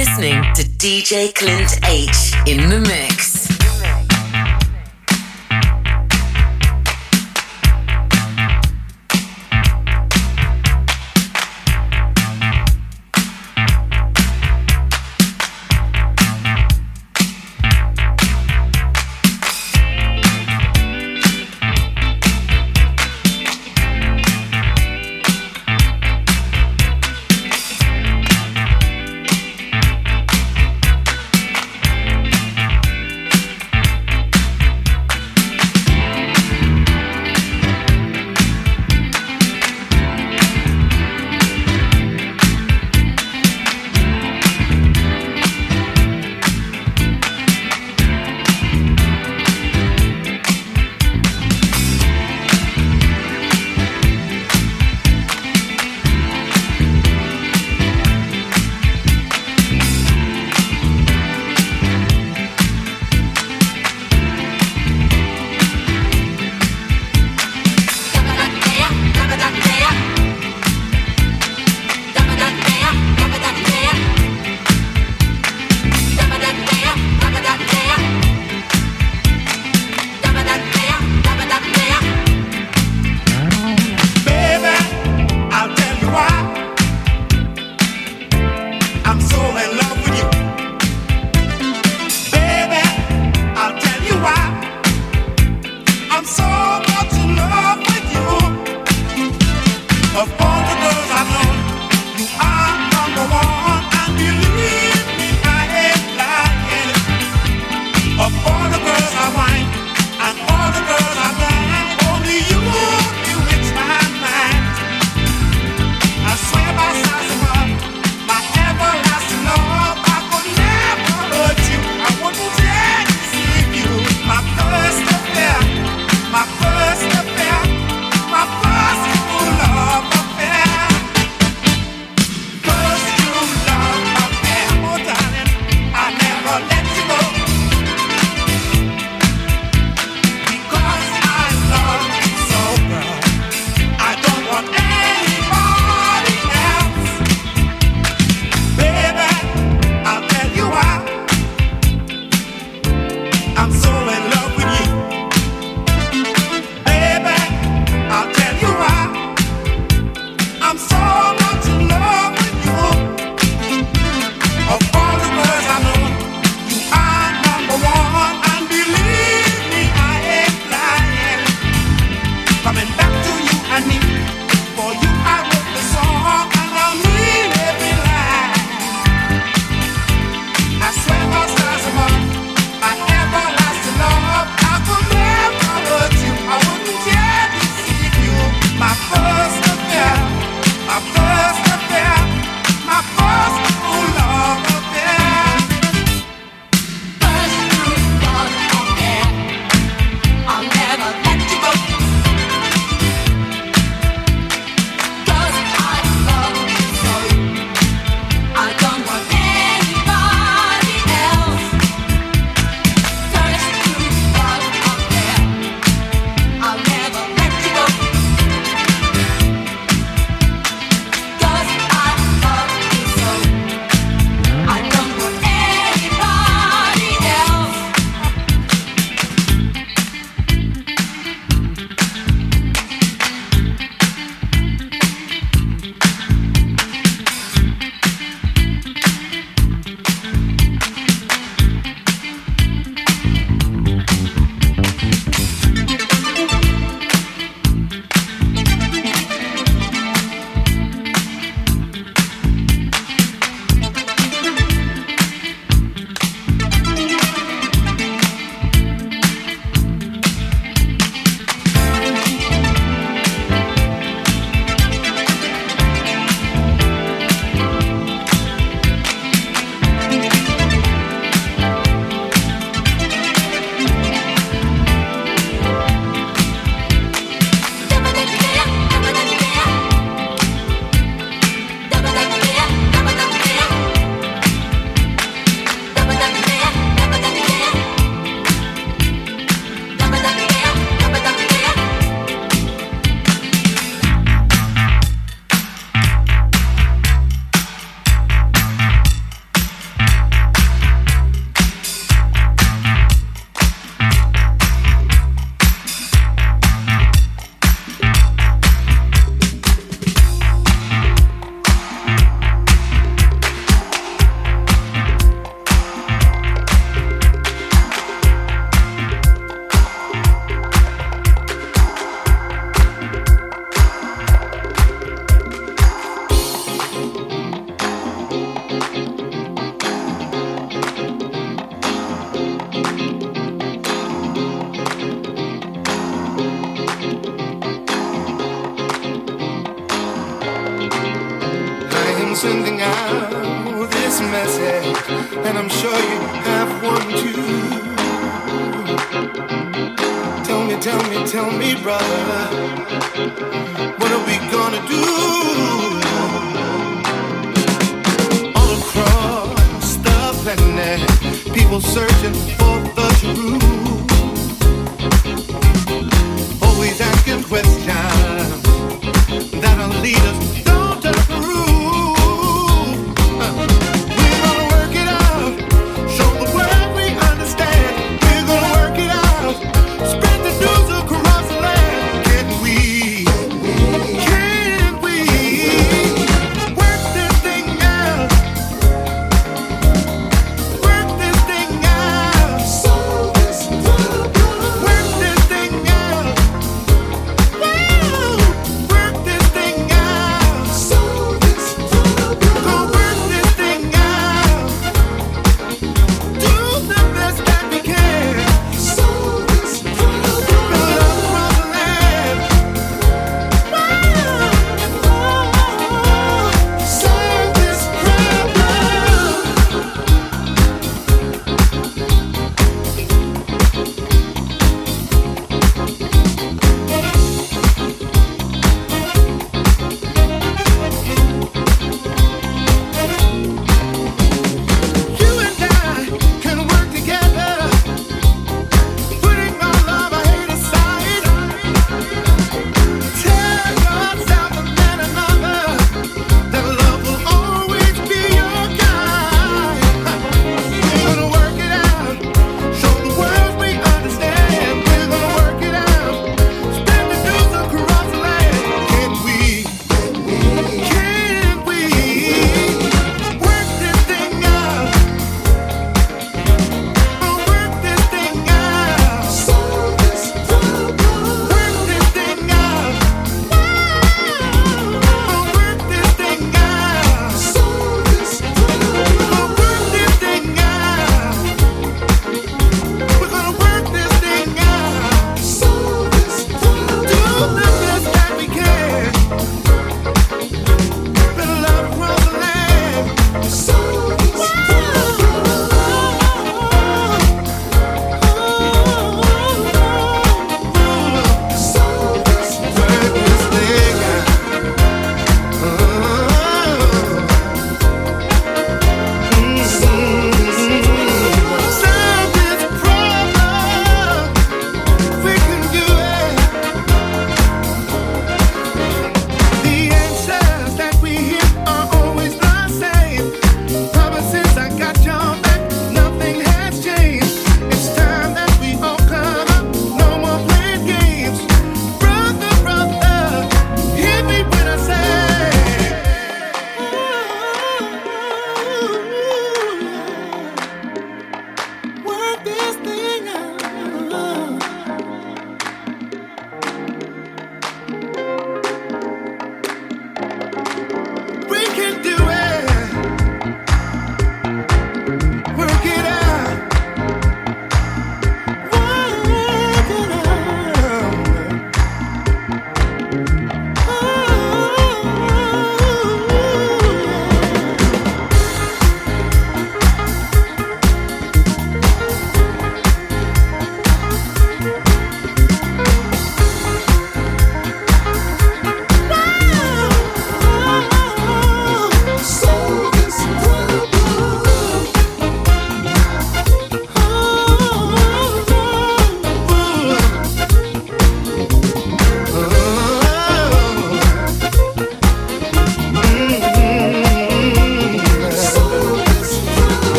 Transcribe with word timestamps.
listening 0.00 0.42
to 0.54 0.62
DJ 0.62 1.34
Clint 1.34 1.78
H 1.84 2.32
in 2.46 2.70
the 2.70 2.80
mix. 2.80 3.49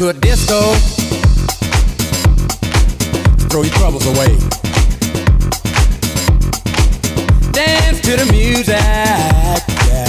To 0.00 0.08
a 0.08 0.14
disco. 0.14 0.58
Throw 3.50 3.60
your 3.60 3.74
troubles 3.74 4.06
away. 4.06 4.34
Dance 7.52 8.00
to 8.00 8.16
the 8.16 8.26
music, 8.32 8.78
yeah, 8.78 10.06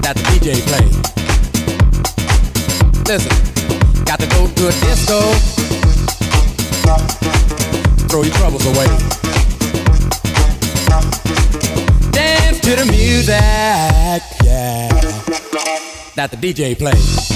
that 0.00 0.14
the 0.14 0.22
DJ 0.30 0.62
play. 0.68 0.86
Listen, 3.08 3.34
got 4.04 4.20
to 4.20 4.28
go 4.28 4.46
to 4.46 4.68
a 4.68 4.74
disco. 4.86 5.18
Throw 8.06 8.22
your 8.22 8.34
troubles 8.34 8.64
away. 8.64 8.86
Dance 12.12 12.60
to 12.60 12.76
the 12.76 12.86
music, 12.92 14.22
yeah, 14.44 14.88
that 16.14 16.30
the 16.30 16.36
DJ 16.36 16.78
play. 16.78 17.35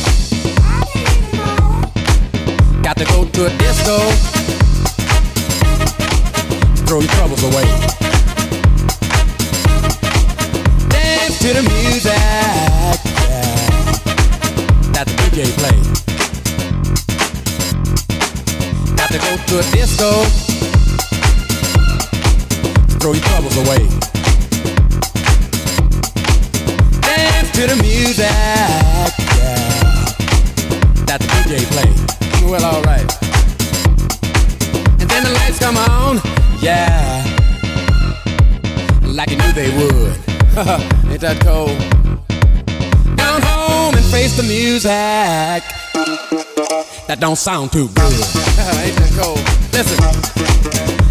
That 47.21 47.27
don't 47.27 47.37
sound 47.37 47.71
too 47.71 47.87
good. 47.89 48.01
Ain't 48.81 48.97
that 48.97 49.13
cold? 49.13 49.37
Listen, 49.77 50.01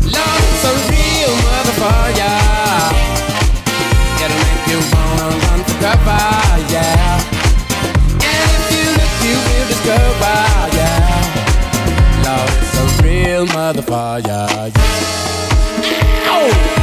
love's 0.09 0.63
a 0.65 0.73
real 0.89 1.33
motherfucker. 1.45 2.17
Yeah. 2.17 2.89
It'll 4.17 4.41
make 4.41 4.65
you 4.73 4.81
wanna 4.89 5.37
run 5.37 5.61
for 5.69 5.77
cover, 5.77 6.25
yeah. 6.73 7.21
And 8.25 8.49
if 8.57 8.73
you 8.73 8.89
look, 8.97 9.13
you 9.21 9.37
will 9.37 9.67
discover, 9.69 10.33
yeah 10.73 11.19
real 13.03 13.45
motherfucker. 13.45 14.25
Yeah. 14.25 14.71
Ow! 16.25 16.78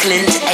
Kirkland 0.00 0.49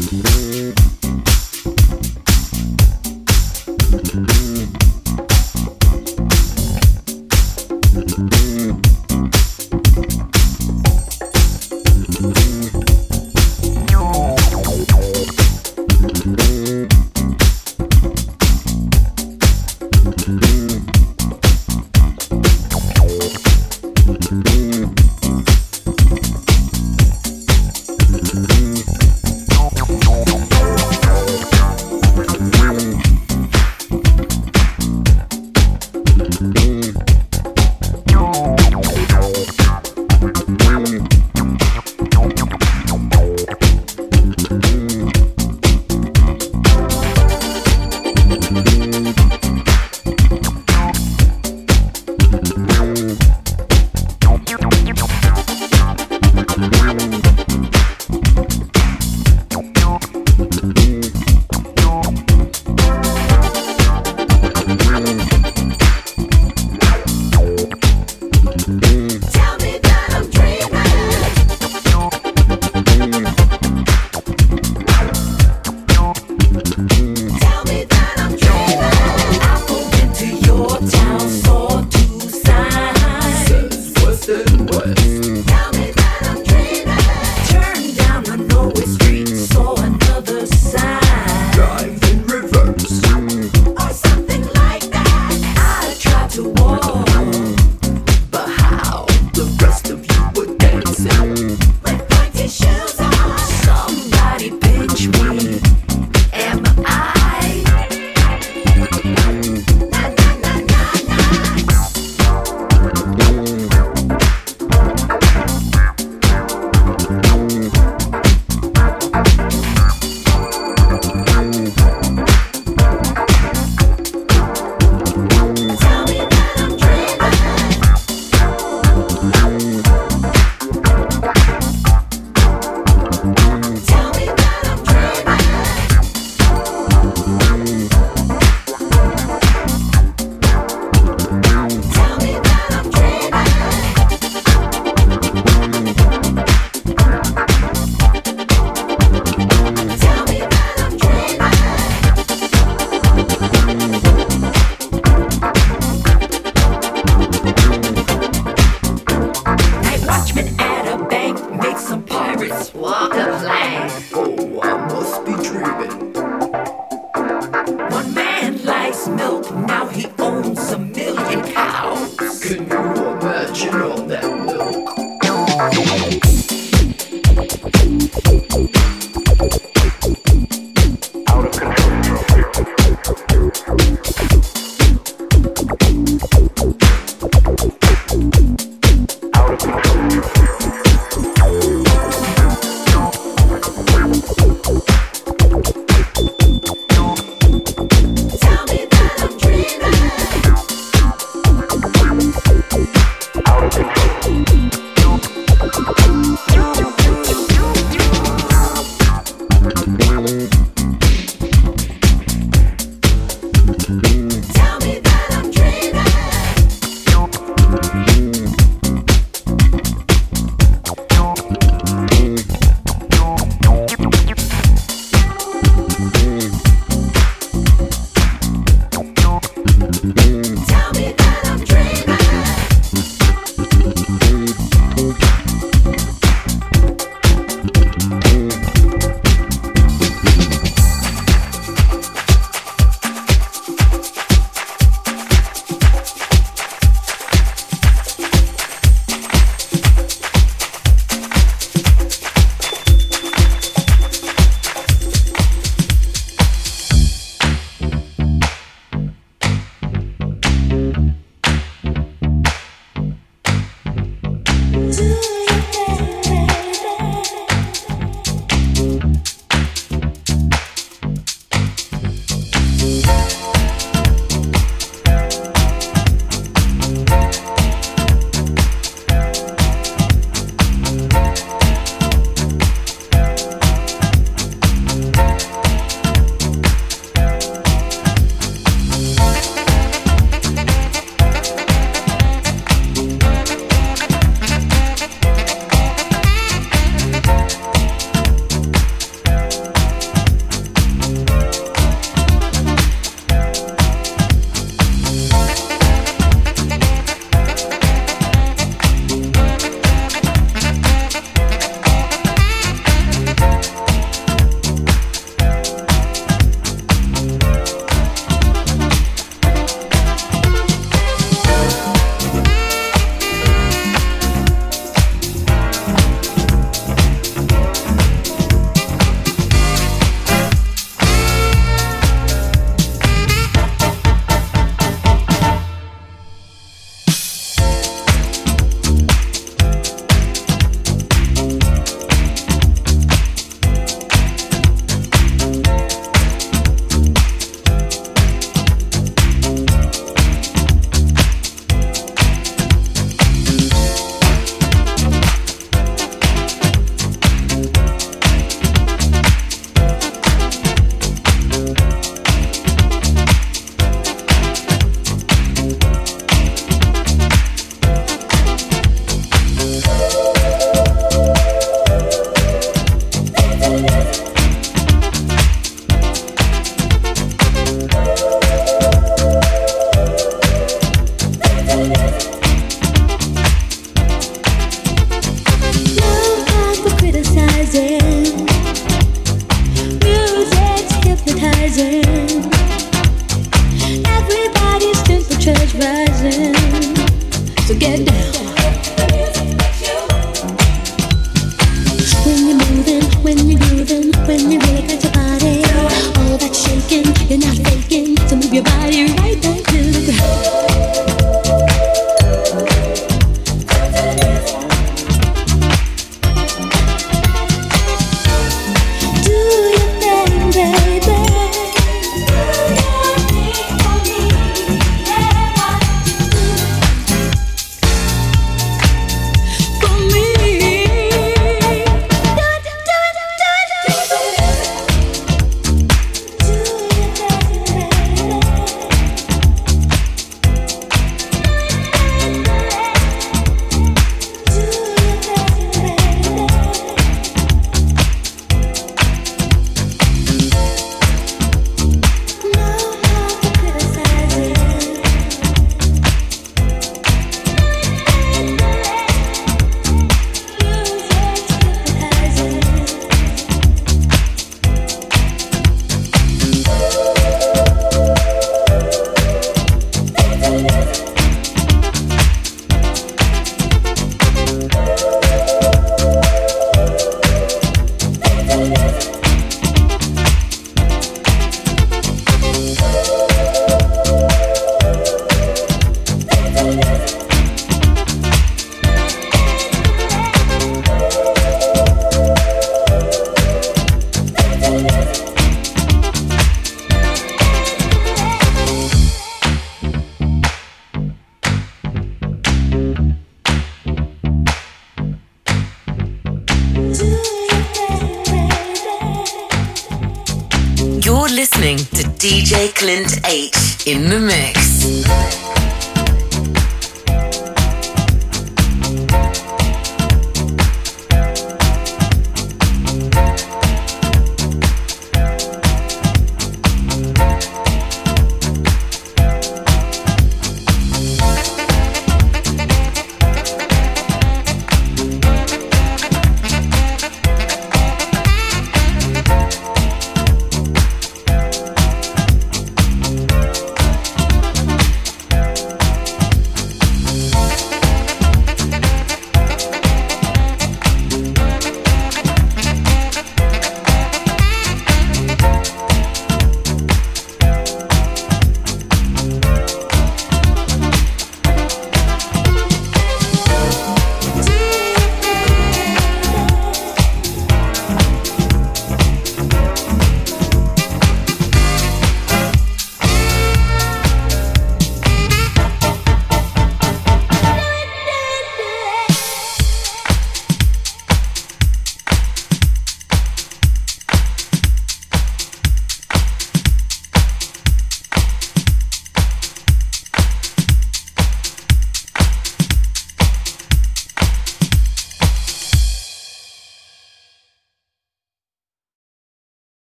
Música 0.00 0.61